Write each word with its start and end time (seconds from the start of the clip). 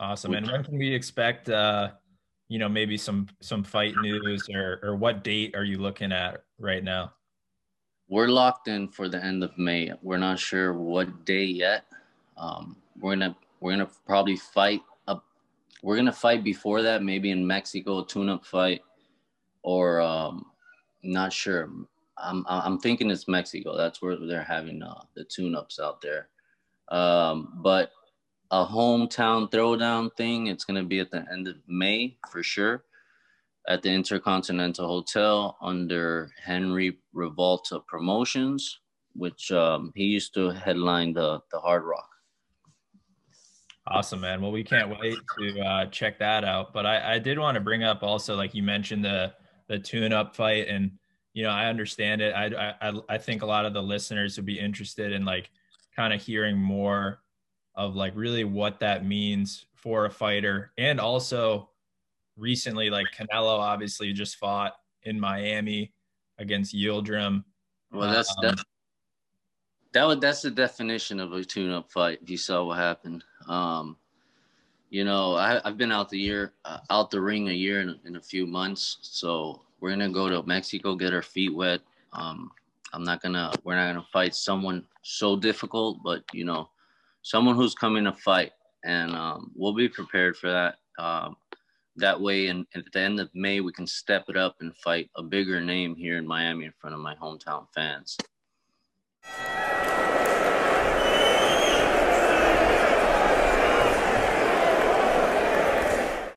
Awesome. 0.00 0.34
And 0.34 0.46
when 0.46 0.62
can 0.62 0.78
we 0.78 0.94
expect, 0.94 1.48
uh, 1.48 1.90
you 2.48 2.58
know, 2.58 2.68
maybe 2.68 2.96
some 2.96 3.28
some 3.40 3.64
fight 3.64 3.94
news 4.00 4.48
or 4.52 4.80
or 4.82 4.96
what 4.96 5.24
date 5.24 5.54
are 5.56 5.64
you 5.64 5.78
looking 5.78 6.12
at 6.12 6.44
right 6.58 6.84
now? 6.84 7.12
We're 8.08 8.28
locked 8.28 8.68
in 8.68 8.88
for 8.88 9.08
the 9.08 9.22
end 9.22 9.42
of 9.44 9.56
May. 9.58 9.92
We're 10.02 10.18
not 10.18 10.38
sure 10.38 10.72
what 10.72 11.26
day 11.26 11.44
yet. 11.44 11.84
Um, 12.36 12.76
we're 12.98 13.16
gonna 13.16 13.36
we're 13.60 13.72
gonna 13.72 13.90
probably 14.06 14.36
fight 14.36 14.82
up. 15.08 15.24
We're 15.82 15.96
gonna 15.96 16.12
fight 16.12 16.42
before 16.42 16.80
that, 16.82 17.02
maybe 17.02 17.30
in 17.30 17.46
Mexico, 17.46 18.02
tune-up 18.04 18.46
fight, 18.46 18.82
or 19.62 20.00
um, 20.00 20.46
not 21.02 21.32
sure. 21.32 21.68
I'm 22.16 22.46
I'm 22.48 22.78
thinking 22.78 23.10
it's 23.10 23.28
Mexico. 23.28 23.76
That's 23.76 24.00
where 24.00 24.16
they're 24.16 24.42
having 24.42 24.82
uh, 24.82 25.02
the 25.14 25.24
tune-ups 25.24 25.78
out 25.78 26.00
there. 26.00 26.28
Um, 26.88 27.58
but 27.62 27.90
a 28.50 28.64
hometown 28.64 29.50
throwdown 29.50 30.14
thing. 30.16 30.46
It's 30.46 30.64
gonna 30.64 30.84
be 30.84 31.00
at 31.00 31.10
the 31.10 31.24
end 31.30 31.48
of 31.48 31.56
May 31.66 32.16
for 32.30 32.42
sure, 32.42 32.84
at 33.68 33.82
the 33.82 33.90
Intercontinental 33.90 34.86
Hotel 34.86 35.56
under 35.60 36.30
Henry 36.42 36.98
Rivalta 37.14 37.84
Promotions, 37.86 38.80
which 39.14 39.52
um, 39.52 39.92
he 39.94 40.04
used 40.04 40.34
to 40.34 40.50
headline 40.50 41.12
the 41.12 41.40
the 41.52 41.60
Hard 41.60 41.84
Rock. 41.84 42.08
Awesome, 43.90 44.20
man. 44.20 44.42
Well, 44.42 44.52
we 44.52 44.64
can't 44.64 44.90
wait 45.00 45.16
to 45.38 45.60
uh, 45.60 45.86
check 45.86 46.18
that 46.18 46.44
out. 46.44 46.74
But 46.74 46.84
I, 46.84 47.14
I 47.14 47.18
did 47.18 47.38
want 47.38 47.54
to 47.54 47.60
bring 47.60 47.84
up 47.84 48.02
also, 48.02 48.36
like 48.36 48.54
you 48.54 48.62
mentioned, 48.62 49.04
the 49.04 49.32
the 49.68 49.78
tune-up 49.78 50.36
fight, 50.36 50.68
and 50.68 50.92
you 51.32 51.44
know, 51.44 51.50
I 51.50 51.66
understand 51.66 52.20
it. 52.20 52.34
I 52.34 52.74
I 52.80 52.92
I 53.08 53.18
think 53.18 53.42
a 53.42 53.46
lot 53.46 53.64
of 53.64 53.72
the 53.72 53.82
listeners 53.82 54.36
would 54.36 54.46
be 54.46 54.58
interested 54.58 55.12
in 55.12 55.24
like 55.24 55.50
kind 55.96 56.12
of 56.12 56.22
hearing 56.22 56.58
more 56.58 57.20
of 57.78 57.94
like 57.96 58.12
really 58.14 58.44
what 58.44 58.80
that 58.80 59.06
means 59.06 59.64
for 59.76 60.04
a 60.04 60.10
fighter, 60.10 60.72
and 60.76 61.00
also 61.00 61.70
recently, 62.36 62.90
like 62.90 63.06
Canelo 63.16 63.58
obviously 63.58 64.12
just 64.12 64.36
fought 64.36 64.74
in 65.04 65.18
Miami 65.18 65.94
against 66.38 66.74
Yildirim. 66.74 67.44
Well, 67.92 68.10
that's 68.10 68.30
um, 68.30 68.42
that's 68.42 68.64
that 69.92 70.06
would 70.06 70.20
that's 70.20 70.42
the 70.42 70.50
definition 70.50 71.20
of 71.20 71.32
a 71.32 71.44
tune-up 71.44 71.90
fight. 71.90 72.18
If 72.20 72.28
you 72.28 72.36
saw 72.36 72.64
what 72.64 72.78
happened, 72.78 73.24
um, 73.48 73.96
you 74.90 75.04
know, 75.04 75.36
I, 75.36 75.60
have 75.64 75.78
been 75.78 75.92
out 75.92 76.08
the 76.08 76.18
year, 76.18 76.54
uh, 76.64 76.78
out 76.90 77.10
the 77.10 77.20
ring 77.20 77.48
a 77.48 77.52
year 77.52 77.80
in, 77.80 77.98
in, 78.04 78.16
a 78.16 78.20
few 78.20 78.46
months. 78.46 78.98
So 79.02 79.62
we're 79.80 79.90
gonna 79.90 80.10
go 80.10 80.28
to 80.28 80.42
Mexico, 80.42 80.96
get 80.96 81.14
our 81.14 81.22
feet 81.22 81.54
wet. 81.54 81.80
Um, 82.12 82.50
I'm 82.92 83.04
not 83.04 83.22
gonna, 83.22 83.52
we're 83.64 83.76
not 83.76 83.86
gonna 83.86 84.06
fight 84.12 84.34
someone 84.34 84.84
so 85.02 85.36
difficult, 85.36 86.02
but 86.02 86.24
you 86.32 86.44
know, 86.44 86.70
someone 87.22 87.56
who's 87.56 87.74
coming 87.74 88.04
to 88.04 88.12
fight, 88.12 88.52
and 88.84 89.14
um, 89.14 89.50
we'll 89.54 89.74
be 89.74 89.88
prepared 89.88 90.36
for 90.36 90.50
that. 90.50 90.76
Um, 90.98 91.36
that 91.96 92.20
way, 92.20 92.46
and 92.46 92.64
at 92.74 92.84
the 92.92 93.00
end 93.00 93.18
of 93.20 93.28
May, 93.34 93.60
we 93.60 93.72
can 93.72 93.86
step 93.86 94.26
it 94.28 94.36
up 94.36 94.56
and 94.60 94.76
fight 94.76 95.10
a 95.16 95.22
bigger 95.22 95.60
name 95.60 95.96
here 95.96 96.16
in 96.16 96.26
Miami 96.26 96.66
in 96.66 96.72
front 96.80 96.94
of 96.94 97.00
my 97.00 97.14
hometown 97.16 97.66
fans. 97.74 98.16